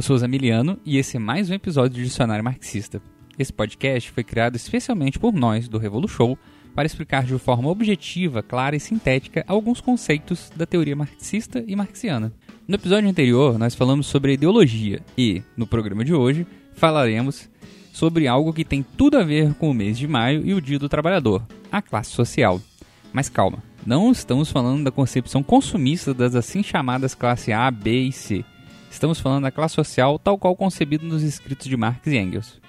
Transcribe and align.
Eu 0.00 0.02
sou 0.02 0.16
Zamiliano 0.16 0.78
e 0.82 0.96
esse 0.96 1.18
é 1.18 1.20
mais 1.20 1.50
um 1.50 1.52
episódio 1.52 1.98
do 1.98 2.02
Dicionário 2.02 2.42
Marxista. 2.42 3.02
Esse 3.38 3.52
podcast 3.52 4.10
foi 4.10 4.24
criado 4.24 4.56
especialmente 4.56 5.18
por 5.18 5.30
nós, 5.30 5.68
do 5.68 5.76
Revolu 5.76 6.08
Show, 6.08 6.38
para 6.74 6.86
explicar 6.86 7.22
de 7.22 7.38
forma 7.38 7.68
objetiva, 7.68 8.42
clara 8.42 8.74
e 8.74 8.80
sintética 8.80 9.44
alguns 9.46 9.78
conceitos 9.78 10.50
da 10.56 10.64
teoria 10.64 10.96
marxista 10.96 11.62
e 11.66 11.76
marxiana. 11.76 12.32
No 12.66 12.76
episódio 12.76 13.10
anterior, 13.10 13.58
nós 13.58 13.74
falamos 13.74 14.06
sobre 14.06 14.32
ideologia 14.32 15.02
e, 15.18 15.42
no 15.54 15.66
programa 15.66 16.02
de 16.02 16.14
hoje, 16.14 16.46
falaremos 16.72 17.50
sobre 17.92 18.26
algo 18.26 18.54
que 18.54 18.64
tem 18.64 18.82
tudo 18.82 19.18
a 19.18 19.22
ver 19.22 19.52
com 19.56 19.70
o 19.70 19.74
mês 19.74 19.98
de 19.98 20.08
maio 20.08 20.46
e 20.46 20.54
o 20.54 20.62
Dia 20.62 20.78
do 20.78 20.88
Trabalhador, 20.88 21.46
a 21.70 21.82
classe 21.82 22.12
social. 22.12 22.58
Mas 23.12 23.28
calma, 23.28 23.62
não 23.84 24.10
estamos 24.10 24.50
falando 24.50 24.82
da 24.82 24.90
concepção 24.90 25.42
consumista 25.42 26.14
das 26.14 26.34
assim 26.34 26.62
chamadas 26.62 27.14
classe 27.14 27.52
A, 27.52 27.70
B 27.70 28.04
e 28.04 28.12
C. 28.12 28.42
Estamos 28.90 29.20
falando 29.20 29.44
da 29.44 29.50
classe 29.50 29.76
social 29.76 30.18
tal 30.18 30.36
qual 30.36 30.56
concebida 30.56 31.06
nos 31.06 31.22
escritos 31.22 31.68
de 31.68 31.76
Marx 31.76 32.06
e 32.08 32.18
Engels. 32.18 32.60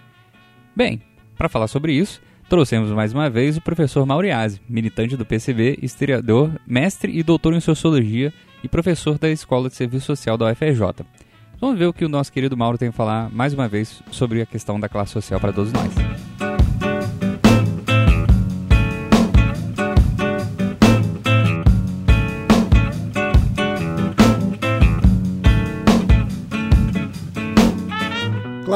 Bem, 0.76 1.02
para 1.36 1.50
falar 1.50 1.68
sobre 1.68 1.94
isso, 1.94 2.22
trouxemos 2.48 2.92
mais 2.92 3.12
uma 3.12 3.30
vez 3.30 3.58
o 3.58 3.62
professor 3.62 4.06
Mauriase, 4.06 4.62
militante 4.70 5.18
do 5.18 5.26
PCB, 5.26 5.80
historiador, 5.82 6.52
mestre 6.66 7.18
e 7.18 7.24
doutor 7.24 7.54
em 7.54 7.60
sociologia 7.60 8.32
e 8.64 8.70
professor 8.70 9.18
da 9.18 9.30
Escola 9.30 9.68
de 9.68 9.76
Serviço 9.76 10.06
Social 10.06 10.38
da 10.38 10.52
UFRJ. 10.52 11.06
Vamos 11.60 11.78
ver 11.78 11.88
o 11.88 11.94
que 11.94 12.06
o 12.06 12.10
nosso 12.10 12.32
querido 12.32 12.56
Mauro 12.56 12.78
tem 12.78 12.90
a 12.90 12.94
falar 12.94 13.30
mais 13.30 13.54
uma 13.54 13.68
vez 13.68 14.02
sobre 14.12 14.42
a 14.42 14.46
questão 14.46 14.80
da 14.80 14.88
classe 14.88 15.12
social 15.12 15.40
para 15.40 15.52
todos 15.52 15.74
nós. 15.74 16.51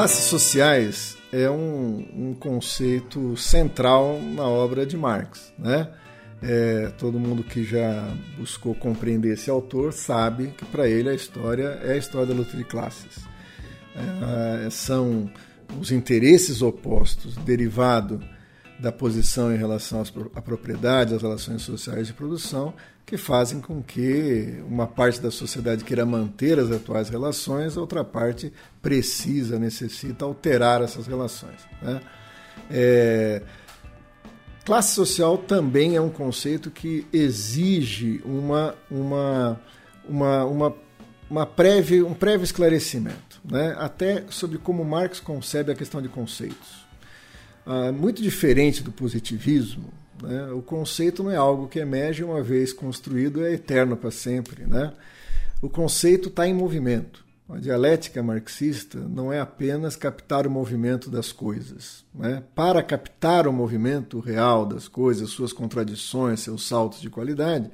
Classes 0.06 0.26
sociais 0.26 1.18
é 1.32 1.50
um, 1.50 2.06
um, 2.14 2.34
conceito 2.38 3.36
central 3.36 4.20
na 4.22 4.44
obra 4.44 4.86
de 4.86 4.96
Marx. 4.96 5.52
Né? 5.58 5.88
É, 6.40 6.92
todo 6.96 7.18
mundo 7.18 7.42
que 7.42 7.64
já 7.64 8.08
buscou 8.38 8.72
compreender 8.72 9.32
esse 9.32 9.50
autor 9.50 9.92
sabe 9.92 10.54
que 10.56 10.64
para 10.66 10.88
ele 10.88 11.08
a 11.08 11.12
história 11.12 11.80
é 11.82 11.94
a 11.94 11.96
história 11.96 12.28
da 12.28 12.34
luta 12.34 12.56
de 12.56 12.62
classes. 12.62 13.26
É, 13.96 14.70
são 14.70 15.28
os 15.80 15.90
interesses 15.90 16.62
opostos 16.62 17.34
derivado 17.38 18.22
da 18.78 18.92
posição 18.92 19.54
em 19.54 19.56
relação 19.56 20.02
à 20.34 20.42
propriedade, 20.42 21.14
às 21.14 21.22
relações 21.22 21.62
sociais 21.62 22.06
de 22.06 22.12
produção, 22.12 22.74
que 23.06 23.16
fazem 23.16 23.60
com 23.60 23.80
que 23.82 24.60
uma 24.66 24.86
parte 24.86 25.20
da 25.20 25.30
sociedade 25.30 25.84
queira 25.84 26.04
manter 26.04 26.58
as 26.58 26.70
atuais 26.72 27.08
relações, 27.08 27.76
a 27.76 27.80
outra 27.80 28.04
parte 28.04 28.52
precisa, 28.82 29.58
necessita 29.58 30.24
alterar 30.24 30.82
essas 30.82 31.06
relações. 31.06 31.60
Né? 31.80 32.00
É, 32.68 33.42
classe 34.64 34.94
social 34.94 35.38
também 35.38 35.94
é 35.94 36.00
um 36.00 36.10
conceito 36.10 36.68
que 36.68 37.06
exige 37.12 38.20
uma, 38.24 38.74
uma, 38.90 39.60
uma, 40.08 40.44
uma, 40.44 40.76
uma 41.30 41.46
prévia, 41.46 42.04
um 42.04 42.14
prévio 42.14 42.44
esclarecimento, 42.44 43.40
né? 43.44 43.76
até 43.78 44.24
sobre 44.28 44.58
como 44.58 44.84
Marx 44.84 45.20
concebe 45.20 45.70
a 45.70 45.76
questão 45.76 46.02
de 46.02 46.08
conceitos. 46.08 46.85
Ah, 47.66 47.90
muito 47.90 48.22
diferente 48.22 48.82
do 48.82 48.92
positivismo, 48.92 49.92
né? 50.22 50.50
O 50.52 50.62
conceito 50.62 51.22
não 51.22 51.30
é 51.30 51.36
algo 51.36 51.68
que 51.68 51.78
emerge 51.78 52.24
uma 52.24 52.42
vez 52.42 52.72
construído 52.72 53.44
é 53.44 53.52
eterno 53.52 53.96
para 53.96 54.10
sempre. 54.10 54.64
Né? 54.64 54.92
O 55.60 55.68
conceito 55.68 56.28
está 56.28 56.46
em 56.46 56.54
movimento. 56.54 57.24
A 57.48 57.58
dialética 57.58 58.22
marxista 58.22 58.98
não 58.98 59.32
é 59.32 59.38
apenas 59.38 59.94
captar 59.94 60.46
o 60.46 60.50
movimento 60.50 61.08
das 61.08 61.30
coisas. 61.30 62.04
Né? 62.12 62.42
Para 62.54 62.82
captar 62.82 63.46
o 63.46 63.52
movimento 63.52 64.18
real 64.18 64.66
das 64.66 64.88
coisas, 64.88 65.30
suas 65.30 65.52
contradições, 65.52 66.40
seus 66.40 66.66
saltos 66.66 67.00
de 67.00 67.08
qualidade, 67.08 67.70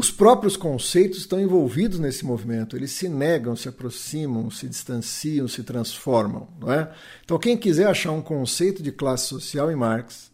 os 0.00 0.10
próprios 0.10 0.56
conceitos 0.56 1.18
estão 1.18 1.38
envolvidos 1.38 1.98
nesse 1.98 2.24
movimento. 2.24 2.74
Eles 2.74 2.90
se 2.90 3.06
negam, 3.06 3.54
se 3.54 3.68
aproximam, 3.68 4.50
se 4.50 4.66
distanciam, 4.66 5.46
se 5.46 5.62
transformam. 5.62 6.48
Não 6.58 6.72
é? 6.72 6.90
Então, 7.22 7.38
quem 7.38 7.54
quiser 7.54 7.86
achar 7.86 8.10
um 8.10 8.22
conceito 8.22 8.82
de 8.82 8.90
classe 8.90 9.26
social 9.26 9.70
em 9.70 9.76
Marx, 9.76 10.30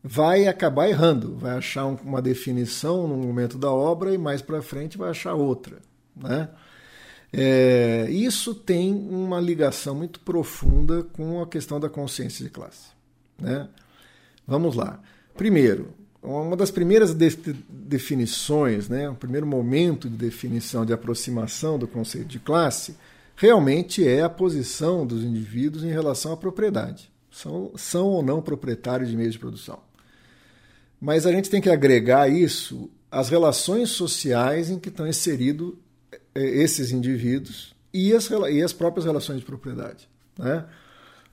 vai 0.00 0.46
acabar 0.46 0.88
errando, 0.88 1.36
vai 1.36 1.58
achar 1.58 1.86
uma 1.86 2.22
definição 2.22 3.08
no 3.08 3.16
momento 3.16 3.58
da 3.58 3.72
obra 3.72 4.14
e 4.14 4.18
mais 4.18 4.42
para 4.42 4.62
frente 4.62 4.96
vai 4.96 5.10
achar 5.10 5.34
outra. 5.34 5.78
Né? 6.14 6.48
É, 7.32 8.06
isso 8.10 8.54
tem 8.54 8.94
uma 8.94 9.40
ligação 9.40 9.92
muito 9.92 10.20
profunda 10.20 11.02
com 11.02 11.42
a 11.42 11.48
questão 11.48 11.80
da 11.80 11.88
consciência 11.88 12.44
de 12.44 12.50
classe. 12.50 12.90
Né? 13.36 13.68
Vamos 14.46 14.76
lá. 14.76 15.00
Primeiro, 15.34 15.94
uma 16.22 16.56
das 16.56 16.70
primeiras 16.70 17.14
de 17.14 17.30
definições, 17.68 18.88
né, 18.88 19.08
o 19.08 19.14
primeiro 19.14 19.46
momento 19.46 20.08
de 20.08 20.16
definição, 20.16 20.84
de 20.84 20.92
aproximação 20.92 21.78
do 21.78 21.88
conceito 21.88 22.28
de 22.28 22.38
classe, 22.38 22.94
realmente 23.34 24.06
é 24.06 24.22
a 24.22 24.28
posição 24.28 25.06
dos 25.06 25.24
indivíduos 25.24 25.82
em 25.82 25.90
relação 25.90 26.32
à 26.32 26.36
propriedade. 26.36 27.10
São, 27.30 27.72
são 27.76 28.08
ou 28.08 28.22
não 28.22 28.42
proprietários 28.42 29.08
de 29.08 29.16
meios 29.16 29.32
de 29.32 29.38
produção. 29.38 29.80
Mas 31.00 31.26
a 31.26 31.32
gente 31.32 31.48
tem 31.48 31.60
que 31.60 31.70
agregar 31.70 32.28
isso 32.28 32.90
às 33.10 33.30
relações 33.30 33.90
sociais 33.90 34.68
em 34.68 34.78
que 34.78 34.90
estão 34.90 35.06
inseridos 35.08 35.72
eh, 36.34 36.62
esses 36.62 36.92
indivíduos 36.92 37.74
e 37.92 38.12
as, 38.12 38.28
e 38.50 38.62
as 38.62 38.72
próprias 38.72 39.06
relações 39.06 39.40
de 39.40 39.46
propriedade. 39.46 40.06
Né? 40.38 40.64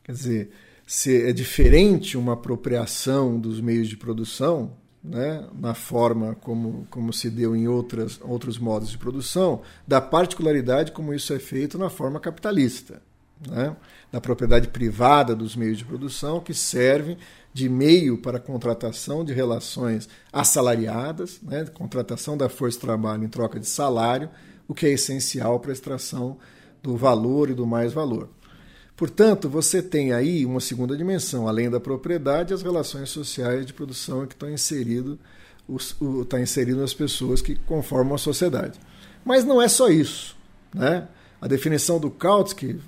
Quer 0.03 0.11
dizer, 0.13 0.51
se 0.87 1.21
é 1.23 1.33
diferente 1.33 2.17
uma 2.17 2.33
apropriação 2.33 3.37
dos 3.37 3.59
meios 3.59 3.89
de 3.89 3.97
produção, 3.97 4.71
né, 5.03 5.45
na 5.59 5.73
forma 5.73 6.33
como, 6.35 6.87
como 6.89 7.11
se 7.11 7.29
deu 7.29 7.53
em 7.53 7.67
outras, 7.67 8.17
outros 8.23 8.57
modos 8.57 8.89
de 8.89 8.97
produção, 8.97 9.61
da 9.85 9.99
particularidade 9.99 10.93
como 10.93 11.13
isso 11.13 11.33
é 11.33 11.39
feito 11.39 11.77
na 11.77 11.89
forma 11.89 12.21
capitalista, 12.21 13.01
né, 13.45 13.75
da 14.09 14.21
propriedade 14.21 14.69
privada 14.69 15.35
dos 15.35 15.57
meios 15.57 15.77
de 15.77 15.83
produção 15.83 16.39
que 16.39 16.53
servem 16.53 17.17
de 17.53 17.67
meio 17.67 18.17
para 18.17 18.37
a 18.37 18.41
contratação 18.41 19.25
de 19.25 19.33
relações 19.33 20.07
assalariadas, 20.31 21.41
né, 21.41 21.65
contratação 21.65 22.37
da 22.37 22.47
força 22.47 22.77
de 22.77 22.85
trabalho 22.85 23.25
em 23.25 23.29
troca 23.29 23.59
de 23.59 23.67
salário, 23.67 24.29
o 24.69 24.73
que 24.73 24.85
é 24.85 24.91
essencial 24.91 25.59
para 25.59 25.71
a 25.71 25.73
extração 25.73 26.37
do 26.81 26.95
valor 26.95 27.49
e 27.49 27.53
do 27.53 27.67
mais 27.67 27.91
valor. 27.91 28.29
Portanto, 28.97 29.47
você 29.47 29.79
tem 29.79 30.11
aí 30.11 30.43
uma 30.43 30.59
segunda 30.59 30.97
dimensão, 30.97 31.47
além 31.47 31.69
da 31.69 31.79
propriedade, 31.79 32.51
as 32.51 32.63
relações 32.63 33.11
sociais 33.11 33.63
de 33.63 33.71
produção 33.71 34.25
que 34.25 34.33
estão 34.33 34.49
inserido, 34.49 35.19
está 36.23 36.41
inserido 36.41 36.83
as 36.83 36.95
pessoas 36.95 37.39
que 37.39 37.55
conformam 37.55 38.15
a 38.15 38.17
sociedade. 38.17 38.79
Mas 39.23 39.45
não 39.45 39.61
é 39.61 39.67
só 39.67 39.87
isso. 39.87 40.35
Né? 40.73 41.07
A 41.39 41.47
definição 41.47 41.99
do 41.99 42.09
Kautsky 42.09 42.79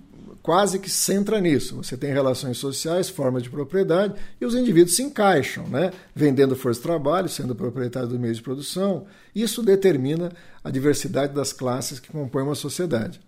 quase 0.41 0.79
que 0.79 0.89
centra 0.89 1.39
nisso. 1.39 1.75
Você 1.75 1.95
tem 1.95 2.11
relações 2.11 2.57
sociais, 2.57 3.07
formas 3.07 3.43
de 3.43 3.51
propriedade, 3.51 4.15
e 4.41 4.45
os 4.47 4.55
indivíduos 4.55 4.95
se 4.95 5.03
encaixam, 5.03 5.67
né? 5.67 5.91
vendendo 6.15 6.55
força 6.55 6.79
de 6.79 6.87
trabalho, 6.87 7.29
sendo 7.29 7.53
proprietários 7.53 8.11
do 8.11 8.17
meio 8.17 8.33
de 8.33 8.41
produção. 8.41 9.05
Isso 9.35 9.61
determina 9.61 10.31
a 10.63 10.71
diversidade 10.71 11.35
das 11.35 11.53
classes 11.53 11.99
que 11.99 12.11
compõem 12.11 12.45
uma 12.45 12.55
sociedade. 12.55 13.21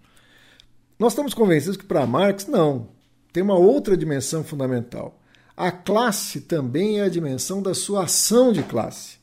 Nós 1.02 1.14
estamos 1.14 1.34
convencidos 1.34 1.78
que 1.78 1.84
para 1.84 2.06
Marx, 2.06 2.46
não. 2.46 2.90
Tem 3.34 3.42
uma 3.42 3.58
outra 3.58 3.98
dimensão 3.98 4.44
fundamental. 4.44 5.20
A 5.58 5.72
classe 5.72 6.42
também 6.42 7.00
é 7.00 7.02
a 7.02 7.10
dimensão 7.10 7.60
da 7.60 7.74
sua 7.74 8.04
ação 8.04 8.54
de 8.54 8.62
classe. 8.62 9.18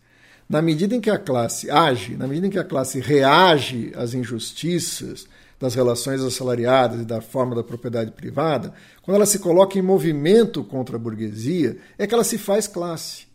Na 0.48 0.60
medida 0.60 0.96
em 0.96 1.00
que 1.00 1.08
a 1.08 1.16
classe 1.16 1.70
age, 1.70 2.16
na 2.16 2.26
medida 2.26 2.48
em 2.48 2.50
que 2.50 2.58
a 2.58 2.64
classe 2.64 2.98
reage 2.98 3.92
às 3.94 4.12
injustiças, 4.12 5.28
das 5.60 5.76
relações 5.76 6.20
assalariadas 6.20 7.02
e 7.02 7.04
da 7.04 7.20
forma 7.20 7.54
da 7.54 7.62
propriedade 7.62 8.10
privada, 8.10 8.74
quando 9.00 9.14
ela 9.14 9.26
se 9.26 9.38
coloca 9.38 9.78
em 9.78 9.82
movimento 9.82 10.64
contra 10.64 10.96
a 10.96 10.98
burguesia, 10.98 11.78
é 11.96 12.08
que 12.08 12.14
ela 12.14 12.24
se 12.24 12.38
faz 12.38 12.66
classe. 12.66 13.28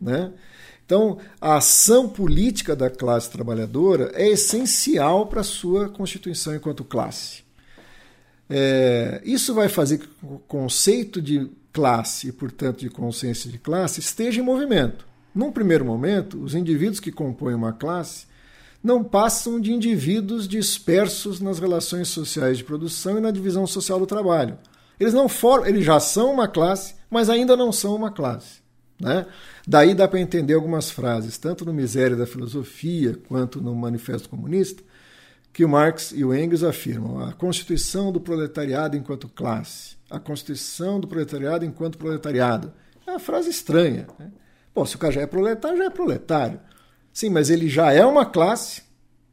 Né? 0.00 0.32
Então, 0.86 1.18
a 1.38 1.56
ação 1.56 2.08
política 2.08 2.74
da 2.74 2.88
classe 2.88 3.30
trabalhadora 3.30 4.12
é 4.14 4.30
essencial 4.30 5.26
para 5.26 5.42
a 5.42 5.44
sua 5.44 5.90
constituição 5.90 6.54
enquanto 6.54 6.84
classe. 6.84 7.42
É, 8.54 9.22
isso 9.24 9.54
vai 9.54 9.66
fazer 9.66 9.96
que 9.96 10.08
o 10.22 10.38
conceito 10.40 11.22
de 11.22 11.50
classe 11.72 12.28
e, 12.28 12.32
portanto, 12.32 12.80
de 12.80 12.90
consciência 12.90 13.50
de 13.50 13.56
classe 13.56 13.98
esteja 13.98 14.42
em 14.42 14.44
movimento. 14.44 15.06
Num 15.34 15.50
primeiro 15.50 15.86
momento, 15.86 16.38
os 16.42 16.54
indivíduos 16.54 17.00
que 17.00 17.10
compõem 17.10 17.54
uma 17.54 17.72
classe 17.72 18.26
não 18.84 19.02
passam 19.02 19.58
de 19.58 19.72
indivíduos 19.72 20.46
dispersos 20.46 21.40
nas 21.40 21.58
relações 21.58 22.08
sociais 22.08 22.58
de 22.58 22.64
produção 22.64 23.16
e 23.16 23.22
na 23.22 23.30
divisão 23.30 23.66
social 23.66 23.98
do 23.98 24.06
trabalho. 24.06 24.58
Eles 25.00 25.14
não 25.14 25.30
for, 25.30 25.66
eles 25.66 25.82
já 25.82 25.98
são 25.98 26.30
uma 26.30 26.46
classe, 26.46 26.94
mas 27.08 27.30
ainda 27.30 27.56
não 27.56 27.72
são 27.72 27.96
uma 27.96 28.10
classe. 28.10 28.60
Né? 29.00 29.24
Daí 29.66 29.94
dá 29.94 30.06
para 30.06 30.20
entender 30.20 30.52
algumas 30.52 30.90
frases, 30.90 31.38
tanto 31.38 31.64
no 31.64 31.72
Miséria 31.72 32.16
da 32.16 32.26
Filosofia 32.26 33.18
quanto 33.26 33.62
no 33.62 33.74
Manifesto 33.74 34.28
Comunista, 34.28 34.82
que 35.52 35.66
Marx 35.66 36.12
e 36.12 36.24
o 36.24 36.34
Engels 36.34 36.62
afirmam: 36.62 37.20
a 37.20 37.32
constituição 37.32 38.10
do 38.10 38.20
proletariado 38.20 38.96
enquanto 38.96 39.28
classe, 39.28 39.96
a 40.10 40.18
constituição 40.18 40.98
do 40.98 41.06
proletariado 41.06 41.64
enquanto 41.64 41.98
proletariado. 41.98 42.72
É 43.06 43.10
uma 43.10 43.18
frase 43.18 43.50
estranha. 43.50 44.06
Né? 44.18 44.30
Bom, 44.74 44.86
se 44.86 44.96
o 44.96 44.98
cara 44.98 45.12
já 45.12 45.20
é 45.20 45.26
proletário, 45.26 45.76
já 45.76 45.84
é 45.84 45.90
proletário. 45.90 46.60
Sim, 47.12 47.30
mas 47.30 47.50
ele 47.50 47.68
já 47.68 47.92
é 47.92 48.04
uma 48.04 48.24
classe, 48.24 48.82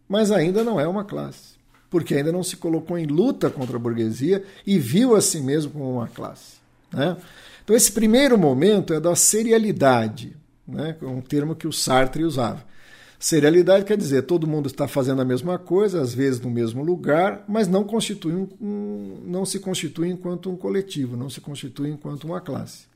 mas 0.08 0.32
ainda 0.32 0.64
não 0.64 0.80
é 0.80 0.88
uma 0.88 1.06
classe. 1.06 1.58
Porque 1.90 2.16
ainda 2.16 2.32
não 2.32 2.44
se 2.44 2.58
colocou 2.58 2.98
em 2.98 3.06
luta 3.06 3.50
contra 3.50 3.78
a 3.78 3.80
burguesia 3.80 4.44
e 4.66 4.78
viu 4.78 5.16
a 5.16 5.22
si 5.22 5.40
mesmo 5.42 5.72
como 5.72 5.94
uma 5.94 6.08
classe. 6.08 6.58
Né? 6.92 7.16
Então, 7.64 7.76
esse 7.76 7.92
primeiro 7.92 8.38
momento 8.38 8.94
é 8.94 9.00
da 9.00 9.16
serialidade, 9.16 10.36
né? 10.68 10.96
um 11.02 11.22
termo 11.22 11.56
que 11.56 11.68
o 11.68 11.72
Sartre 11.72 12.24
usava. 12.24 12.64
Serialidade 13.20 13.84
quer 13.84 13.98
dizer 13.98 14.22
todo 14.22 14.48
mundo 14.48 14.68
está 14.68 14.88
fazendo 14.88 15.22
a 15.22 15.26
mesma 15.26 15.60
coisa, 15.60 16.02
às 16.02 16.14
vezes 16.14 16.40
no 16.40 16.50
mesmo 16.50 16.82
lugar, 16.82 17.44
mas 17.50 17.68
não, 17.68 17.84
constitui 17.84 18.34
um, 18.34 18.48
um, 18.62 19.22
não 19.26 19.46
se 19.46 19.60
constitui 19.60 20.08
enquanto 20.08 20.50
um 20.50 20.56
coletivo, 20.56 21.18
não 21.18 21.30
se 21.30 21.42
constitui 21.42 21.90
enquanto 21.90 22.24
uma 22.24 22.40
classe. 22.40 22.88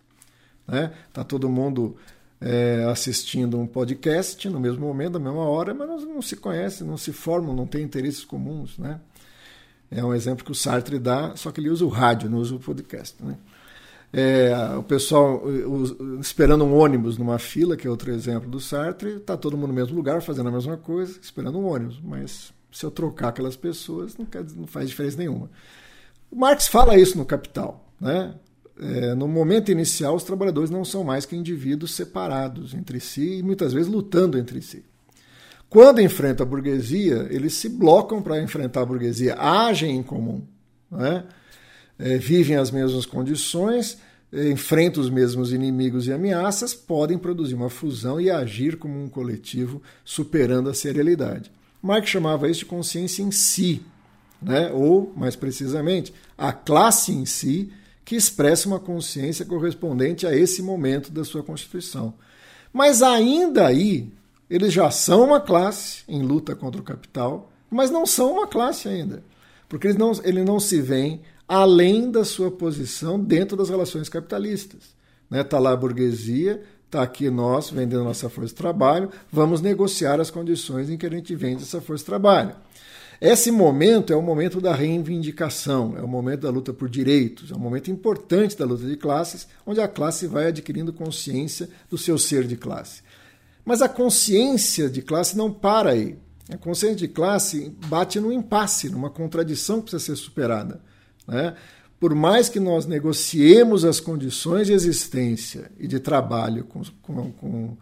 Né? 0.65 0.93
Tá 1.11 1.25
todo 1.25 1.49
mundo 1.49 1.97
é, 2.39 2.85
assistindo 2.89 3.59
um 3.59 3.67
podcast 3.67 4.49
no 4.49 4.61
mesmo 4.61 4.87
momento, 4.87 5.13
na 5.13 5.19
mesma 5.19 5.43
hora, 5.43 5.73
mas 5.73 5.89
não, 5.89 5.99
não, 6.15 6.21
se 6.21 6.37
conhece, 6.37 6.85
não 6.85 6.95
se 6.95 7.11
formam, 7.11 7.53
não 7.53 7.67
tem 7.67 7.83
interesses 7.83 8.23
comuns. 8.23 8.77
Né? 8.77 9.01
É 9.91 10.05
um 10.05 10.13
exemplo 10.13 10.45
que 10.45 10.51
o 10.51 10.55
Sartre 10.55 10.99
dá, 10.99 11.35
só 11.35 11.51
que 11.51 11.59
ele 11.59 11.69
usa 11.69 11.83
o 11.83 11.89
rádio, 11.89 12.29
não 12.29 12.37
usa 12.37 12.55
o 12.55 12.59
podcast. 12.59 13.21
Né? 13.21 13.35
É, 14.15 14.53
o 14.77 14.83
pessoal 14.83 15.41
esperando 16.19 16.63
um 16.63 16.77
ônibus 16.77 17.17
numa 17.17 17.39
fila, 17.39 17.75
que 17.75 17.87
é 17.87 17.89
outro 17.89 18.11
exemplo 18.11 18.47
do 18.47 18.59
Sartre, 18.59 19.15
está 19.17 19.35
todo 19.35 19.57
mundo 19.57 19.69
no 19.69 19.73
mesmo 19.73 19.95
lugar, 19.95 20.21
fazendo 20.21 20.49
a 20.49 20.51
mesma 20.51 20.77
coisa, 20.77 21.19
esperando 21.19 21.57
um 21.57 21.65
ônibus. 21.65 21.99
Mas 21.99 22.53
se 22.71 22.85
eu 22.85 22.91
trocar 22.91 23.29
aquelas 23.29 23.55
pessoas, 23.55 24.15
não, 24.15 24.25
quer, 24.25 24.43
não 24.55 24.67
faz 24.67 24.87
diferença 24.87 25.17
nenhuma. 25.17 25.49
O 26.29 26.35
Marx 26.35 26.67
fala 26.67 26.95
isso 26.95 27.17
no 27.17 27.25
Capital. 27.25 27.91
Né? 27.99 28.35
É, 28.79 29.15
no 29.15 29.27
momento 29.27 29.71
inicial, 29.71 30.15
os 30.15 30.23
trabalhadores 30.23 30.69
não 30.69 30.85
são 30.85 31.03
mais 31.03 31.25
que 31.25 31.35
indivíduos 31.35 31.95
separados 31.95 32.75
entre 32.75 32.99
si 32.99 33.39
e 33.39 33.43
muitas 33.43 33.73
vezes 33.73 33.91
lutando 33.91 34.37
entre 34.37 34.61
si. 34.61 34.85
Quando 35.67 35.99
enfrentam 35.99 36.45
a 36.45 36.49
burguesia, 36.49 37.27
eles 37.31 37.55
se 37.55 37.67
blocam 37.67 38.21
para 38.21 38.39
enfrentar 38.39 38.81
a 38.81 38.85
burguesia, 38.85 39.35
agem 39.39 39.97
em 39.97 40.03
comum. 40.03 40.43
Né? 40.91 41.23
É, 41.97 42.17
vivem 42.17 42.57
as 42.57 42.71
mesmas 42.71 43.05
condições, 43.05 43.97
é, 44.31 44.49
enfrentam 44.49 45.01
os 45.01 45.09
mesmos 45.09 45.53
inimigos 45.53 46.07
e 46.07 46.13
ameaças, 46.13 46.73
podem 46.73 47.17
produzir 47.17 47.55
uma 47.55 47.69
fusão 47.69 48.19
e 48.19 48.29
agir 48.29 48.77
como 48.77 49.01
um 49.01 49.07
coletivo, 49.07 49.81
superando 50.03 50.69
a 50.69 50.73
serialidade. 50.73 51.51
Marx 51.81 52.09
chamava 52.09 52.49
isso 52.49 52.61
de 52.61 52.65
consciência 52.65 53.21
em 53.21 53.31
si, 53.31 53.81
né? 54.41 54.71
ou, 54.71 55.13
mais 55.15 55.35
precisamente, 55.35 56.13
a 56.37 56.51
classe 56.51 57.11
em 57.11 57.25
si, 57.25 57.71
que 58.05 58.15
expressa 58.15 58.67
uma 58.67 58.79
consciência 58.79 59.45
correspondente 59.45 60.25
a 60.25 60.35
esse 60.35 60.61
momento 60.61 61.11
da 61.11 61.23
sua 61.23 61.43
constituição. 61.43 62.13
Mas 62.71 63.01
ainda 63.01 63.67
aí, 63.67 64.11
eles 64.49 64.73
já 64.73 64.89
são 64.91 65.23
uma 65.23 65.39
classe 65.39 66.03
em 66.07 66.21
luta 66.21 66.55
contra 66.55 66.81
o 66.81 66.83
capital, 66.83 67.51
mas 67.69 67.89
não 67.89 68.05
são 68.05 68.31
uma 68.31 68.47
classe 68.47 68.87
ainda, 68.87 69.23
porque 69.69 69.87
eles 69.87 69.97
não, 69.97 70.11
ele 70.23 70.43
não 70.43 70.59
se 70.59 70.81
veem 70.81 71.21
além 71.47 72.09
da 72.09 72.23
sua 72.23 72.51
posição 72.51 73.19
dentro 73.19 73.57
das 73.57 73.69
relações 73.69 74.09
capitalistas. 74.09 74.95
Está 75.23 75.37
né? 75.37 75.43
Tá 75.43 75.59
lá 75.59 75.71
a 75.71 75.77
burguesia, 75.77 76.61
está 76.85 77.01
aqui 77.01 77.29
nós 77.29 77.69
vendendo 77.69 78.03
nossa 78.03 78.29
força 78.29 78.49
de 78.49 78.55
trabalho, 78.55 79.09
vamos 79.31 79.61
negociar 79.61 80.19
as 80.19 80.29
condições 80.29 80.89
em 80.89 80.97
que 80.97 81.05
a 81.05 81.09
gente 81.09 81.35
vende 81.35 81.63
essa 81.63 81.81
força 81.81 82.03
de 82.03 82.05
trabalho. 82.05 82.55
Esse 83.19 83.51
momento 83.51 84.11
é 84.11 84.15
o 84.15 84.21
momento 84.21 84.59
da 84.59 84.75
reivindicação, 84.75 85.95
é 85.97 86.01
o 86.01 86.07
momento 86.07 86.41
da 86.41 86.49
luta 86.49 86.73
por 86.73 86.89
direitos, 86.89 87.51
é 87.51 87.55
um 87.55 87.59
momento 87.59 87.89
importante 87.89 88.57
da 88.57 88.65
luta 88.65 88.85
de 88.85 88.97
classes, 88.97 89.47
onde 89.65 89.79
a 89.79 89.87
classe 89.87 90.27
vai 90.27 90.47
adquirindo 90.47 90.91
consciência 90.91 91.69
do 91.89 91.97
seu 91.97 92.17
ser 92.17 92.45
de 92.45 92.57
classe. 92.57 93.01
Mas 93.63 93.81
a 93.81 93.87
consciência 93.87 94.89
de 94.89 95.01
classe 95.01 95.37
não 95.37 95.51
para 95.51 95.91
aí. 95.91 96.17
A 96.49 96.57
consciência 96.57 96.97
de 96.97 97.07
classe 97.07 97.73
bate 97.87 98.19
num 98.19 98.31
impasse, 98.31 98.89
numa 98.89 99.09
contradição 99.09 99.77
que 99.77 99.89
precisa 99.89 100.15
ser 100.15 100.21
superada. 100.21 100.81
Né? 101.27 101.55
Por 101.99 102.13
mais 102.13 102.49
que 102.49 102.59
nós 102.59 102.85
negociemos 102.85 103.85
as 103.85 103.99
condições 103.99 104.67
de 104.67 104.73
existência 104.73 105.71
e 105.79 105.87
de 105.87 105.99
trabalho 105.99 106.65
com, 106.65 106.81
com, 107.01 107.31
com, 107.31 107.77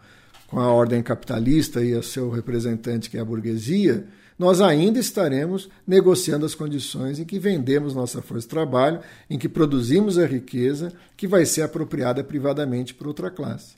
com 0.46 0.60
a 0.60 0.70
ordem 0.72 1.02
capitalista 1.02 1.82
e 1.82 1.94
o 1.94 2.02
seu 2.02 2.30
representante, 2.30 3.10
que 3.10 3.18
é 3.18 3.20
a 3.20 3.24
burguesia, 3.24 4.06
nós 4.38 4.60
ainda 4.60 4.98
estaremos 4.98 5.68
negociando 5.86 6.44
as 6.44 6.54
condições 6.54 7.18
em 7.18 7.24
que 7.24 7.38
vendemos 7.38 7.94
nossa 7.94 8.20
força 8.22 8.42
de 8.42 8.48
trabalho, 8.48 9.00
em 9.28 9.38
que 9.38 9.48
produzimos 9.48 10.18
a 10.18 10.26
riqueza 10.26 10.92
que 11.16 11.26
vai 11.26 11.44
ser 11.44 11.62
apropriada 11.62 12.24
privadamente 12.24 12.94
por 12.94 13.06
outra 13.06 13.30
classe. 13.30 13.76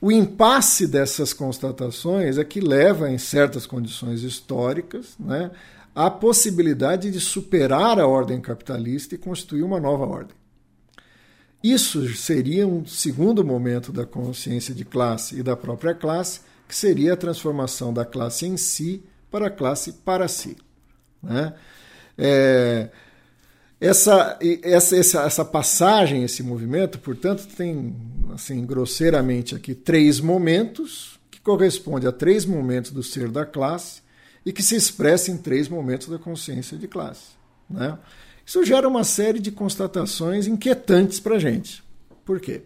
O 0.00 0.12
impasse 0.12 0.86
dessas 0.86 1.32
constatações 1.32 2.36
é 2.36 2.44
que 2.44 2.60
leva, 2.60 3.10
em 3.10 3.16
certas 3.16 3.66
condições 3.66 4.22
históricas, 4.22 5.16
né, 5.18 5.50
a 5.96 6.10
possibilidade 6.10 7.10
de 7.10 7.18
superar 7.18 7.98
a 7.98 8.06
ordem 8.06 8.38
capitalista 8.38 9.14
e 9.14 9.18
constituir 9.18 9.62
uma 9.62 9.80
nova 9.80 10.04
ordem. 10.04 10.36
Isso 11.64 12.06
seria 12.14 12.68
um 12.68 12.84
segundo 12.84 13.42
momento 13.42 13.90
da 13.90 14.04
consciência 14.04 14.74
de 14.74 14.84
classe 14.84 15.40
e 15.40 15.42
da 15.42 15.56
própria 15.56 15.94
classe, 15.94 16.40
que 16.68 16.76
seria 16.76 17.14
a 17.14 17.16
transformação 17.16 17.94
da 17.94 18.04
classe 18.04 18.44
em 18.44 18.58
si 18.58 19.02
para 19.30 19.46
a 19.46 19.50
classe 19.50 19.94
para 19.94 20.28
si. 20.28 20.58
Né? 21.22 21.54
É, 22.18 22.90
essa, 23.80 24.38
essa, 24.62 24.96
essa, 24.96 25.22
essa 25.22 25.44
passagem, 25.46 26.24
esse 26.24 26.42
movimento, 26.42 26.98
portanto, 26.98 27.46
tem, 27.56 27.96
assim, 28.34 28.66
grosseiramente 28.66 29.54
aqui, 29.54 29.74
três 29.74 30.20
momentos, 30.20 31.18
que 31.30 31.40
corresponde 31.40 32.06
a 32.06 32.12
três 32.12 32.44
momentos 32.44 32.90
do 32.90 33.02
ser 33.02 33.30
da 33.30 33.46
classe, 33.46 34.04
e 34.46 34.52
que 34.52 34.62
se 34.62 34.76
expressa 34.76 35.32
em 35.32 35.36
três 35.36 35.68
momentos 35.68 36.06
da 36.06 36.18
consciência 36.18 36.78
de 36.78 36.86
classe. 36.86 37.30
Né? 37.68 37.98
Isso 38.46 38.64
gera 38.64 38.86
uma 38.86 39.02
série 39.02 39.40
de 39.40 39.50
constatações 39.50 40.46
inquietantes 40.46 41.18
para 41.18 41.34
a 41.34 41.38
gente. 41.40 41.82
Por 42.24 42.40
quê? 42.40 42.62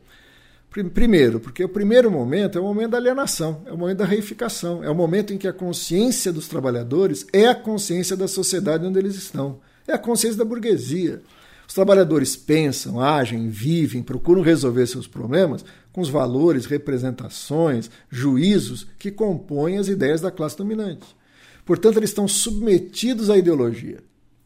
Primeiro, 0.92 1.40
porque 1.40 1.64
o 1.64 1.68
primeiro 1.68 2.10
momento 2.10 2.56
é 2.56 2.60
o 2.60 2.64
momento 2.64 2.90
da 2.90 2.98
alienação, 2.98 3.62
é 3.64 3.72
o 3.72 3.78
momento 3.78 3.98
da 3.98 4.04
reificação, 4.04 4.84
é 4.84 4.90
o 4.90 4.94
momento 4.94 5.32
em 5.32 5.38
que 5.38 5.48
a 5.48 5.52
consciência 5.52 6.32
dos 6.32 6.46
trabalhadores 6.46 7.26
é 7.32 7.48
a 7.48 7.54
consciência 7.54 8.16
da 8.16 8.28
sociedade 8.28 8.86
onde 8.86 8.98
eles 8.98 9.16
estão, 9.16 9.58
é 9.88 9.94
a 9.94 9.98
consciência 9.98 10.38
da 10.38 10.44
burguesia. 10.44 11.22
Os 11.66 11.74
trabalhadores 11.74 12.36
pensam, 12.36 13.00
agem, 13.00 13.48
vivem, 13.48 14.02
procuram 14.02 14.42
resolver 14.42 14.86
seus 14.86 15.08
problemas 15.08 15.64
com 15.92 16.00
os 16.00 16.08
valores, 16.08 16.66
representações, 16.66 17.90
juízos 18.10 18.86
que 18.98 19.10
compõem 19.10 19.78
as 19.78 19.88
ideias 19.88 20.20
da 20.20 20.30
classe 20.30 20.56
dominante. 20.56 21.19
Portanto, 21.70 21.98
eles 21.98 22.10
estão 22.10 22.26
submetidos 22.26 23.30
à 23.30 23.38
ideologia. 23.38 23.98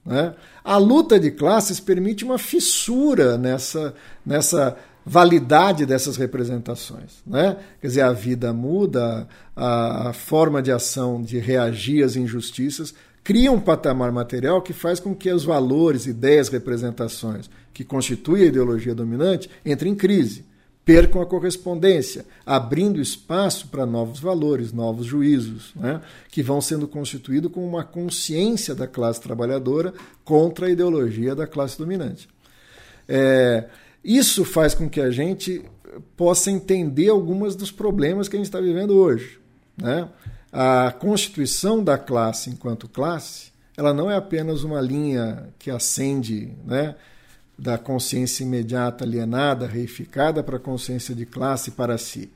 Né? 0.05 0.35
A 0.63 0.77
luta 0.77 1.19
de 1.19 1.31
classes 1.31 1.81
permite 1.81 2.23
uma 2.23 2.37
fissura 2.37 3.39
nessa, 3.39 3.95
nessa 4.27 4.77
validade 5.07 5.87
dessas 5.87 6.19
representações. 6.19 7.23
Né? 7.27 7.57
Quer 7.81 7.87
dizer, 7.87 8.03
a 8.03 8.13
vida 8.13 8.53
muda, 8.53 9.27
a, 9.57 10.11
a 10.11 10.13
forma 10.13 10.61
de 10.61 10.71
ação, 10.71 11.23
de 11.23 11.39
reagir 11.39 12.05
às 12.05 12.15
injustiças, 12.15 12.93
cria 13.23 13.51
um 13.51 13.59
patamar 13.59 14.13
material 14.13 14.61
que 14.61 14.75
faz 14.75 15.01
com 15.01 15.15
que 15.15 15.33
os 15.33 15.45
valores, 15.45 16.05
ideias, 16.05 16.51
representações 16.51 17.49
que 17.73 17.85
constituem 17.85 18.43
a 18.43 18.49
ideologia 18.49 18.95
dominante 18.95 19.49
entrem 19.65 19.95
em 19.95 19.97
crise 19.97 20.45
percam 20.85 21.23
a 21.23 21.27
correspondência, 21.27 22.27
abrindo 22.45 23.01
espaço 23.01 23.69
para 23.69 23.87
novos 23.87 24.21
valores, 24.21 24.73
novos 24.73 25.07
juízos, 25.07 25.73
né, 25.75 26.03
que 26.29 26.43
vão 26.43 26.61
sendo 26.61 26.87
constituídos 26.87 27.51
com 27.51 27.67
uma 27.67 27.83
consciência 27.83 28.75
da 28.75 28.87
classe 28.87 29.21
trabalhadora 29.21 29.95
contra 30.25 30.67
a 30.67 30.71
ideologia 30.71 31.35
da 31.35 31.47
classe 31.47 31.79
dominante. 31.79 32.29
É, 33.09 33.65
isso 34.05 34.45
faz 34.45 34.75
com 34.75 34.89
que 34.89 35.01
a 35.01 35.11
gente 35.11 35.65
possa 36.17 36.51
entender 36.51 37.09
alguns 37.09 37.57
dos 37.57 37.71
problemas 37.71 38.29
que 38.29 38.37
a 38.37 38.39
gente 38.39 38.47
está 38.47 38.61
vivendo 38.61 38.91
hoje. 38.97 39.39
Né? 39.77 40.09
A 40.53 40.93
constituição 40.93 41.83
da 41.83 41.97
classe 41.97 42.51
enquanto 42.51 42.89
classe, 42.89 43.53
ela 43.77 43.95
não 43.95 44.11
é 44.11 44.17
apenas 44.17 44.63
uma 44.63 44.81
linha 44.81 45.49
que 45.59 45.71
acende, 45.71 46.53
né? 46.65 46.95
Da 47.59 47.79
consciência 47.79 48.45
imediata 48.45 49.05
alienada, 49.05 49.67
reificada 49.67 50.43
para 50.43 50.57
a 50.57 50.61
consciência 50.61 51.15
de 51.15 51.25
classe 51.25 51.71
para 51.71 51.97
si. 51.97 52.31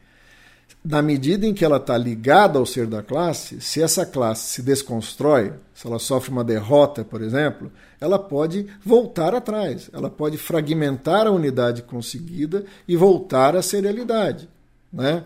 Na 0.85 1.03
medida 1.03 1.45
em 1.45 1.53
que 1.53 1.65
ela 1.65 1.79
está 1.79 1.99
ligada 1.99 2.59
ao 2.59 2.65
ser 2.65 2.87
da 2.87 3.03
classe, 3.03 3.61
se 3.61 3.83
essa 3.83 4.07
classe 4.07 4.53
se 4.53 4.63
desconstrói, 4.63 5.53
se 5.75 5.87
ela 5.87 5.99
sofre 5.99 6.31
uma 6.31 6.45
derrota, 6.45 7.05
por 7.05 7.21
exemplo, 7.21 7.71
ela 8.01 8.19
pode 8.19 8.67
voltar 8.85 9.35
atrás, 9.35 9.91
ela 9.93 10.09
pode 10.09 10.39
fragmentar 10.39 11.27
a 11.27 11.31
unidade 11.31 11.83
conseguida 11.83 12.65
e 12.87 12.97
voltar 12.97 13.57
à 13.57 13.63
serialidade. 13.63 14.49
Né? 14.93 15.25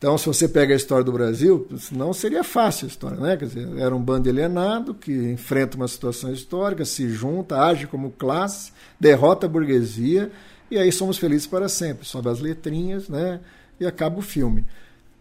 Então, 0.00 0.16
se 0.16 0.24
você 0.24 0.48
pega 0.48 0.72
a 0.72 0.76
história 0.78 1.04
do 1.04 1.12
Brasil, 1.12 1.68
não 1.92 2.14
seria 2.14 2.42
fácil 2.42 2.86
a 2.86 2.88
história, 2.88 3.18
né? 3.18 3.36
Quer 3.36 3.44
dizer, 3.44 3.68
era 3.76 3.94
um 3.94 4.00
bando 4.00 4.30
alienado 4.30 4.94
que 4.94 5.12
enfrenta 5.12 5.76
uma 5.76 5.86
situação 5.86 6.32
histórica, 6.32 6.86
se 6.86 7.06
junta, 7.10 7.60
age 7.62 7.86
como 7.86 8.10
classe, 8.10 8.72
derrota 8.98 9.44
a 9.44 9.48
burguesia, 9.48 10.32
e 10.70 10.78
aí 10.78 10.90
somos 10.90 11.18
felizes 11.18 11.46
para 11.46 11.68
sempre. 11.68 12.06
Sobe 12.06 12.30
as 12.30 12.40
letrinhas, 12.40 13.10
né? 13.10 13.40
E 13.78 13.84
acaba 13.84 14.18
o 14.18 14.22
filme. 14.22 14.64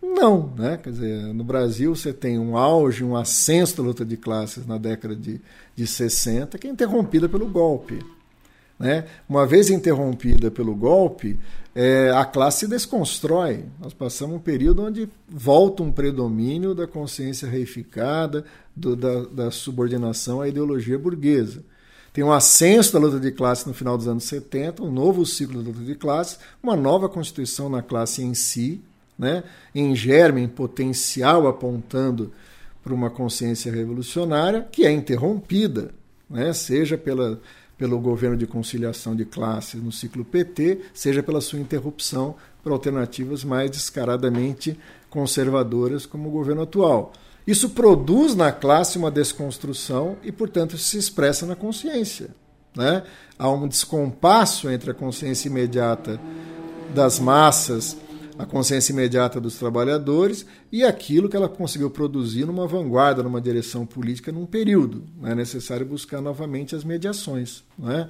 Não, 0.01 0.53
né? 0.57 0.79
Quer 0.81 0.91
dizer, 0.91 1.33
no 1.33 1.43
Brasil 1.43 1.93
você 1.93 2.13
tem 2.13 2.39
um 2.39 2.55
auge, 2.55 3.03
um 3.03 3.17
ascenso 3.17 3.75
da 3.75 3.83
luta 3.83 4.05
de 4.05 4.15
classes 4.15 4.65
na 4.65 4.77
década 4.77 5.13
de, 5.13 5.41
de 5.75 5.85
60, 5.85 6.57
que 6.57 6.67
é 6.67 6.69
interrompida 6.69 7.27
pelo 7.27 7.49
golpe. 7.49 7.99
Né? 8.79 9.05
Uma 9.27 9.45
vez 9.45 9.69
interrompida 9.69 10.49
pelo 10.49 10.73
golpe, 10.73 11.37
é, 11.75 12.11
a 12.11 12.23
classe 12.23 12.59
se 12.59 12.67
desconstrói. 12.67 13.65
Nós 13.79 13.93
passamos 13.93 14.37
um 14.37 14.39
período 14.39 14.83
onde 14.83 15.09
volta 15.27 15.83
um 15.83 15.91
predomínio 15.91 16.73
da 16.73 16.87
consciência 16.87 17.47
reificada, 17.47 18.45
do, 18.75 18.95
da, 18.95 19.23
da 19.25 19.51
subordinação 19.51 20.39
à 20.39 20.47
ideologia 20.47 20.97
burguesa. 20.97 21.63
Tem 22.13 22.23
um 22.23 22.31
ascenso 22.31 22.93
da 22.93 22.99
luta 22.99 23.19
de 23.19 23.31
classe 23.31 23.67
no 23.67 23.73
final 23.73 23.97
dos 23.97 24.07
anos 24.07 24.23
70, 24.23 24.81
um 24.81 24.91
novo 24.91 25.25
ciclo 25.25 25.61
da 25.61 25.69
luta 25.69 25.83
de 25.83 25.95
classe, 25.95 26.37
uma 26.63 26.75
nova 26.75 27.07
constituição 27.07 27.69
na 27.69 27.81
classe 27.81 28.23
em 28.23 28.33
si, 28.33 28.81
né, 29.17 29.43
em 29.75 29.95
germe, 29.95 30.41
em 30.41 30.47
potencial, 30.47 31.47
apontando 31.47 32.31
para 32.83 32.93
uma 32.93 33.09
consciência 33.09 33.71
revolucionária 33.71 34.67
que 34.71 34.85
é 34.85 34.91
interrompida, 34.91 35.91
né, 36.29 36.51
seja 36.53 36.97
pela, 36.97 37.39
pelo 37.79 37.97
governo 37.97 38.35
de 38.35 38.45
conciliação 38.45 39.15
de 39.15 39.23
classes 39.23 39.81
no 39.81 39.91
ciclo 39.91 40.25
PT, 40.25 40.81
seja 40.93 41.23
pela 41.23 41.39
sua 41.39 41.57
interrupção 41.57 42.35
para 42.61 42.73
alternativas 42.73 43.45
mais 43.45 43.71
descaradamente 43.71 44.77
conservadoras 45.09 46.05
como 46.05 46.27
o 46.27 46.31
governo 46.31 46.63
atual. 46.63 47.13
Isso 47.47 47.69
produz 47.69 48.35
na 48.35 48.51
classe 48.51 48.97
uma 48.97 49.09
desconstrução 49.09 50.17
e, 50.21 50.31
portanto, 50.31 50.77
se 50.77 50.97
expressa 50.97 51.45
na 51.45 51.55
consciência. 51.55 52.29
Né? 52.75 53.01
Há 53.39 53.49
um 53.49 53.65
descompasso 53.65 54.69
entre 54.69 54.91
a 54.91 54.93
consciência 54.93 55.47
imediata 55.47 56.19
das 56.93 57.17
massas 57.17 57.97
a 58.39 58.45
consciência 58.45 58.93
imediata 58.93 59.37
dos 59.37 59.59
trabalhadores 59.59 60.45
e 60.71 60.81
aquilo 60.81 61.27
que 61.27 61.35
ela 61.35 61.49
conseguiu 61.49 61.89
produzir 61.89 62.45
numa 62.45 62.65
vanguarda, 62.65 63.21
numa 63.21 63.41
direção 63.41 63.85
política, 63.85 64.31
num 64.31 64.45
período. 64.45 65.03
É 65.23 65.35
necessário 65.35 65.85
buscar 65.85 66.21
novamente 66.21 66.73
as 66.73 66.85
mediações. 66.85 67.65
É? 67.85 68.07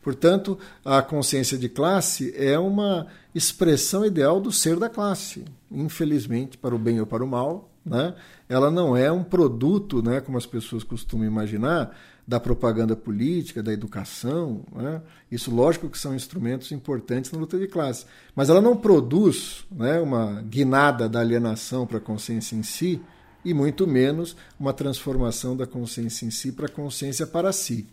Portanto, 0.00 0.56
a 0.84 1.02
consciência 1.02 1.58
de 1.58 1.68
classe 1.68 2.32
é 2.36 2.56
uma 2.56 3.08
expressão 3.34 4.06
ideal 4.06 4.40
do 4.40 4.52
ser 4.52 4.76
da 4.76 4.88
classe. 4.88 5.44
Infelizmente, 5.68 6.56
para 6.56 6.76
o 6.76 6.78
bem 6.78 7.00
ou 7.00 7.06
para 7.06 7.24
o 7.24 7.26
mal, 7.26 7.68
né? 7.84 8.14
ela 8.48 8.70
não 8.70 8.96
é 8.96 9.10
um 9.10 9.24
produto, 9.24 10.00
né, 10.00 10.20
como 10.20 10.38
as 10.38 10.46
pessoas 10.46 10.84
costumam 10.84 11.26
imaginar, 11.26 11.96
da 12.26 12.38
propaganda 12.38 12.94
política, 12.94 13.62
da 13.62 13.72
educação. 13.72 14.64
Né? 14.74 15.02
Isso, 15.30 15.54
lógico, 15.54 15.88
que 15.88 15.98
são 15.98 16.14
instrumentos 16.14 16.70
importantes 16.72 17.30
na 17.32 17.38
luta 17.38 17.58
de 17.58 17.66
classe. 17.66 18.06
Mas 18.34 18.48
ela 18.48 18.60
não 18.60 18.76
produz 18.76 19.64
né, 19.70 20.00
uma 20.00 20.42
guinada 20.42 21.08
da 21.08 21.20
alienação 21.20 21.86
para 21.86 21.98
a 21.98 22.00
consciência 22.00 22.56
em 22.56 22.62
si, 22.62 23.00
e 23.44 23.52
muito 23.52 23.86
menos 23.86 24.36
uma 24.58 24.72
transformação 24.72 25.56
da 25.56 25.66
consciência 25.66 26.24
em 26.24 26.30
si 26.30 26.52
para 26.52 26.66
a 26.66 26.70
consciência 26.70 27.26
para 27.26 27.52
si. 27.52 27.88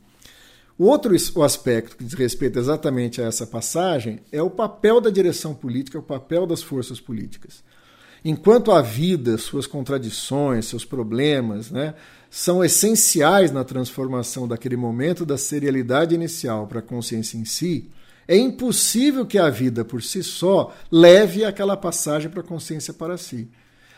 O 0.77 0.85
outro 0.85 1.13
o 1.35 1.43
aspecto 1.43 1.97
que 1.97 2.03
diz 2.05 2.13
respeito 2.13 2.57
exatamente 2.57 3.21
a 3.21 3.25
essa 3.25 3.45
passagem 3.45 4.21
é 4.31 4.41
o 4.41 4.49
papel 4.49 5.01
da 5.01 5.09
direção 5.09 5.53
política, 5.53 5.99
o 5.99 6.03
papel 6.03 6.47
das 6.47 6.63
forças 6.63 7.01
políticas. 7.01 7.61
Enquanto 8.23 8.71
a 8.71 8.81
vida, 8.81 9.37
suas 9.37 9.65
contradições, 9.65 10.65
seus 10.65 10.83
problemas, 10.83 11.71
né, 11.71 11.93
são 12.29 12.63
essenciais 12.63 13.51
na 13.51 13.63
transformação 13.63 14.47
daquele 14.47 14.75
momento 14.75 15.25
da 15.25 15.37
serialidade 15.37 16.13
inicial 16.13 16.67
para 16.67 16.79
a 16.79 16.83
consciência 16.83 17.37
em 17.37 17.45
si, 17.45 17.89
é 18.27 18.37
impossível 18.37 19.25
que 19.25 19.39
a 19.39 19.49
vida 19.49 19.83
por 19.83 20.03
si 20.03 20.21
só 20.21 20.73
leve 20.91 21.43
aquela 21.43 21.75
passagem 21.75 22.29
para 22.29 22.41
a 22.41 22.43
consciência 22.43 22.93
para 22.93 23.17
si. 23.17 23.47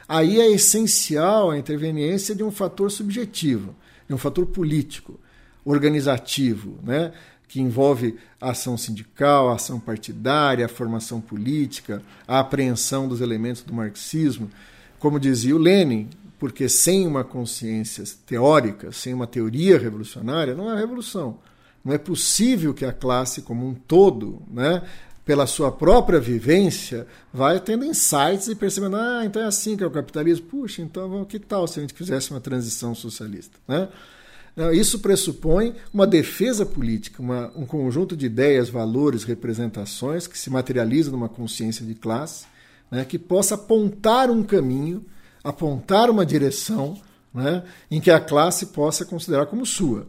Aí 0.08 0.40
é 0.40 0.50
essencial 0.50 1.52
a 1.52 1.58
interveniência 1.58 2.34
de 2.34 2.44
um 2.44 2.52
fator 2.52 2.90
subjetivo, 2.90 3.76
de 4.08 4.14
um 4.14 4.18
fator 4.18 4.46
político, 4.46 5.20
organizativo, 5.66 6.80
né? 6.84 7.12
Que 7.52 7.60
envolve 7.60 8.18
a 8.40 8.52
ação 8.52 8.78
sindical, 8.78 9.50
a 9.50 9.56
ação 9.56 9.78
partidária, 9.78 10.66
a 10.66 10.70
formação 10.70 11.20
política, 11.20 12.02
a 12.26 12.40
apreensão 12.40 13.10
dos 13.10 13.20
elementos 13.20 13.62
do 13.62 13.74
marxismo. 13.74 14.50
Como 14.98 15.20
dizia 15.20 15.54
o 15.54 15.60
Lenin, 15.60 16.10
porque 16.40 16.70
sem 16.70 17.06
uma 17.06 17.26
consciência 17.26 18.06
teórica, 18.26 18.94
sem 18.94 19.14
uma 19.14 19.28
teoria 19.28 19.78
revolucionária, 19.78 20.56
não 20.56 20.72
é 20.72 20.80
revolução. 20.80 21.40
Não 21.84 21.94
é 21.94 21.98
possível 21.98 22.74
que 22.74 22.86
a 22.86 22.94
classe 22.94 23.42
como 23.42 23.68
um 23.68 23.74
todo, 23.74 24.42
né, 24.50 24.82
pela 25.26 25.46
sua 25.46 25.74
própria 25.74 26.22
vivência, 26.22 27.06
vai 27.34 27.60
tendo 27.60 27.84
insights 27.84 28.48
e 28.48 28.56
percebendo, 28.56 28.96
ah, 28.96 29.24
então 29.26 29.42
é 29.42 29.46
assim 29.46 29.76
que 29.76 29.84
é 29.84 29.88
o 29.88 29.92
capitalismo. 29.92 30.46
Puxa, 30.46 30.82
então 30.82 31.26
que 31.26 31.38
tal 31.38 31.68
se 31.68 31.80
a 31.80 31.82
gente 31.82 31.94
fizesse 31.94 32.32
uma 32.32 32.40
transição 32.40 32.96
socialista? 32.96 33.58
Né? 33.68 33.90
Isso 34.74 35.00
pressupõe 35.00 35.76
uma 35.94 36.06
defesa 36.06 36.66
política, 36.66 37.22
uma, 37.22 37.52
um 37.56 37.66
conjunto 37.66 38.16
de 38.18 38.26
ideias, 38.26 38.70
valores, 38.70 39.24
representações 39.24 40.28
que 40.28 40.38
se 40.38 40.50
materializa 40.50 41.10
numa 41.10 41.30
consciência 41.30 41.86
de 41.86 41.96
classe, 41.96 42.46
né, 42.90 43.06
que 43.06 43.18
possa 43.18 43.56
apontar 43.56 44.30
um 44.30 44.44
caminho 44.44 45.06
apontar 45.44 46.10
uma 46.10 46.26
direção 46.26 47.00
né, 47.34 47.64
em 47.90 48.00
que 48.00 48.12
a 48.12 48.20
classe 48.20 48.68
possa 48.68 49.06
considerar 49.06 49.46
como 49.48 49.66
sua. 49.66 50.08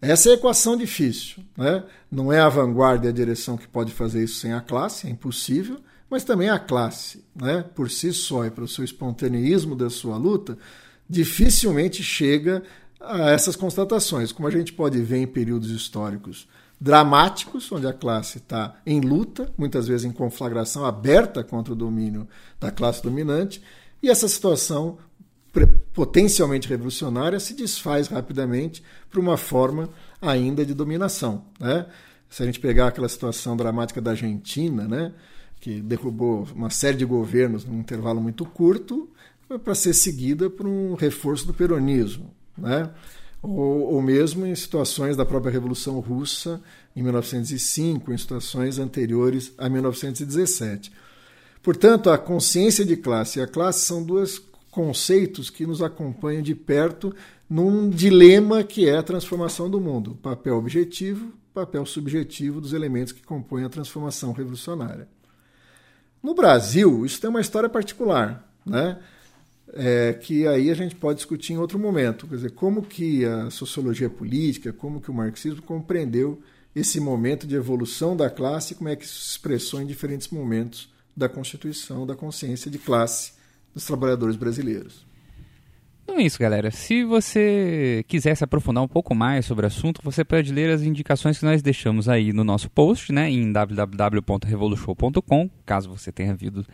Essa 0.00 0.28
é 0.28 0.32
a 0.32 0.34
equação 0.34 0.76
difícil. 0.76 1.42
Né? 1.56 1.82
Não 2.10 2.32
é 2.32 2.40
a 2.40 2.48
vanguarda 2.48 3.06
e 3.06 3.08
a 3.08 3.12
direção 3.12 3.56
que 3.56 3.66
pode 3.66 3.92
fazer 3.92 4.22
isso 4.22 4.40
sem 4.40 4.52
a 4.52 4.60
classe, 4.60 5.06
é 5.06 5.10
impossível, 5.10 5.80
mas 6.10 6.24
também 6.24 6.48
a 6.48 6.58
classe, 6.58 7.24
né, 7.34 7.64
por 7.74 7.90
si 7.90 8.12
só 8.12 8.44
e 8.46 8.50
pelo 8.50 8.68
seu 8.68 8.84
espontaneísmo 8.84 9.76
da 9.76 9.90
sua 9.90 10.16
luta, 10.16 10.56
dificilmente 11.08 12.02
chega 12.02 12.62
a 13.00 13.30
essas 13.30 13.56
constatações, 13.56 14.32
como 14.32 14.48
a 14.48 14.50
gente 14.50 14.72
pode 14.72 15.00
ver 15.00 15.18
em 15.18 15.26
períodos 15.26 15.70
históricos 15.70 16.48
dramáticos, 16.80 17.70
onde 17.72 17.86
a 17.86 17.92
classe 17.92 18.38
está 18.38 18.76
em 18.86 19.00
luta, 19.00 19.52
muitas 19.58 19.88
vezes 19.88 20.04
em 20.04 20.12
conflagração 20.12 20.84
aberta 20.84 21.42
contra 21.42 21.72
o 21.72 21.76
domínio 21.76 22.28
da 22.60 22.70
classe 22.70 23.02
dominante, 23.02 23.62
e 24.02 24.08
essa 24.08 24.28
situação 24.28 24.98
potencialmente 25.92 26.68
revolucionária 26.68 27.40
se 27.40 27.54
desfaz 27.54 28.06
rapidamente 28.06 28.82
para 29.10 29.18
uma 29.18 29.36
forma 29.36 29.88
ainda 30.22 30.64
de 30.64 30.72
dominação. 30.72 31.46
Né? 31.58 31.86
Se 32.30 32.42
a 32.42 32.46
gente 32.46 32.60
pegar 32.60 32.88
aquela 32.88 33.08
situação 33.08 33.56
dramática 33.56 34.00
da 34.00 34.12
Argentina, 34.12 34.86
né, 34.86 35.12
que 35.60 35.80
derrubou 35.80 36.46
uma 36.54 36.70
série 36.70 36.96
de 36.96 37.04
governos 37.04 37.64
num 37.64 37.80
intervalo 37.80 38.20
muito 38.20 38.44
curto, 38.44 39.08
para 39.64 39.74
ser 39.74 39.94
seguida 39.94 40.50
por 40.50 40.66
um 40.66 40.94
reforço 40.94 41.46
do 41.46 41.54
peronismo. 41.54 42.30
Né? 42.58 42.90
Ou, 43.42 43.94
ou 43.94 44.02
mesmo 44.02 44.44
em 44.44 44.54
situações 44.54 45.16
da 45.16 45.24
própria 45.24 45.52
Revolução 45.52 46.00
Russa, 46.00 46.60
em 46.94 47.02
1905, 47.02 48.12
em 48.12 48.18
situações 48.18 48.78
anteriores 48.78 49.52
a 49.56 49.68
1917. 49.68 50.92
Portanto, 51.62 52.10
a 52.10 52.18
consciência 52.18 52.84
de 52.84 52.96
classe 52.96 53.38
e 53.38 53.42
a 53.42 53.46
classe 53.46 53.84
são 53.84 54.02
dois 54.02 54.42
conceitos 54.70 55.50
que 55.50 55.66
nos 55.66 55.82
acompanham 55.82 56.42
de 56.42 56.54
perto 56.54 57.14
num 57.48 57.88
dilema 57.88 58.62
que 58.62 58.88
é 58.88 58.96
a 58.96 59.02
transformação 59.02 59.70
do 59.70 59.80
mundo: 59.80 60.16
papel 60.22 60.56
objetivo, 60.56 61.32
papel 61.54 61.84
subjetivo 61.86 62.60
dos 62.60 62.72
elementos 62.72 63.12
que 63.12 63.22
compõem 63.22 63.64
a 63.64 63.68
transformação 63.68 64.32
revolucionária. 64.32 65.08
No 66.22 66.34
Brasil, 66.34 67.06
isso 67.06 67.20
tem 67.20 67.30
uma 67.30 67.40
história 67.40 67.68
particular, 67.68 68.48
né? 68.66 68.98
É, 69.80 70.12
que 70.12 70.44
aí 70.44 70.72
a 70.72 70.74
gente 70.74 70.96
pode 70.96 71.18
discutir 71.18 71.52
em 71.52 71.58
outro 71.58 71.78
momento. 71.78 72.26
Quer 72.26 72.34
dizer, 72.34 72.50
como 72.50 72.82
que 72.82 73.24
a 73.24 73.48
sociologia 73.48 74.10
política, 74.10 74.72
como 74.72 75.00
que 75.00 75.08
o 75.08 75.14
marxismo 75.14 75.62
compreendeu 75.62 76.42
esse 76.74 76.98
momento 76.98 77.46
de 77.46 77.54
evolução 77.54 78.16
da 78.16 78.28
classe 78.28 78.74
como 78.74 78.88
é 78.88 78.96
que 78.96 79.04
isso 79.04 79.20
se 79.20 79.30
expressou 79.30 79.80
em 79.80 79.86
diferentes 79.86 80.28
momentos 80.28 80.92
da 81.16 81.28
constituição 81.28 82.06
da 82.06 82.14
consciência 82.14 82.70
de 82.70 82.78
classe 82.78 83.32
dos 83.74 83.84
trabalhadores 83.84 84.36
brasileiros. 84.36 85.06
Então 86.04 86.16
é 86.16 86.22
isso, 86.22 86.38
galera. 86.38 86.70
Se 86.70 87.04
você 87.04 88.04
quiser 88.08 88.34
se 88.34 88.42
aprofundar 88.42 88.82
um 88.82 88.88
pouco 88.88 89.14
mais 89.14 89.44
sobre 89.44 89.66
o 89.66 89.68
assunto, 89.68 90.00
você 90.02 90.24
pode 90.24 90.52
ler 90.52 90.70
as 90.70 90.82
indicações 90.82 91.38
que 91.38 91.44
nós 91.44 91.60
deixamos 91.60 92.08
aí 92.08 92.32
no 92.32 92.42
nosso 92.44 92.70
post, 92.70 93.12
né, 93.12 93.28
em 93.30 93.52
www.revolution.com, 93.52 95.50
caso 95.66 95.90
você 95.90 96.10
tenha 96.10 96.34
vindo 96.34 96.64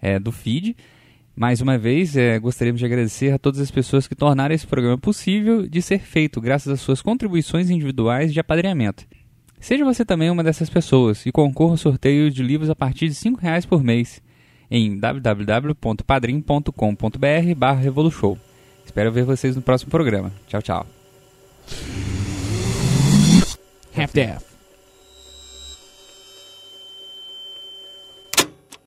é, 0.00 0.18
do 0.18 0.30
feed. 0.30 0.76
Mais 1.34 1.62
uma 1.62 1.78
vez, 1.78 2.16
é, 2.16 2.38
gostaríamos 2.38 2.78
de 2.78 2.84
agradecer 2.84 3.32
a 3.32 3.38
todas 3.38 3.60
as 3.60 3.70
pessoas 3.70 4.06
que 4.06 4.14
tornaram 4.14 4.54
esse 4.54 4.66
programa 4.66 4.98
possível 4.98 5.66
de 5.66 5.80
ser 5.80 6.00
feito 6.00 6.40
graças 6.40 6.72
às 6.72 6.80
suas 6.80 7.00
contribuições 7.00 7.70
individuais 7.70 8.32
de 8.32 8.40
apadrinhamento. 8.40 9.04
Seja 9.58 9.84
você 9.84 10.04
também 10.04 10.28
uma 10.28 10.44
dessas 10.44 10.68
pessoas 10.68 11.24
e 11.24 11.32
concorra 11.32 11.72
ao 11.72 11.76
sorteio 11.76 12.30
de 12.30 12.42
livros 12.42 12.68
a 12.68 12.74
partir 12.74 13.08
de 13.08 13.28
R$ 13.28 13.36
reais 13.40 13.64
por 13.64 13.82
mês. 13.82 14.20
em 14.70 14.98
www.padrim.com.br 14.98 17.54
barra 17.56 17.80
Revolution. 17.80 18.36
Espero 18.84 19.12
ver 19.12 19.24
vocês 19.24 19.54
no 19.54 19.62
próximo 19.62 19.90
programa. 19.90 20.32
Tchau, 20.48 20.62
tchau. 20.62 20.86
Half-Death. 23.94 24.51